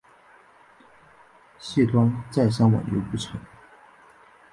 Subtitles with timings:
[1.59, 3.39] 谢端再三挽留不成。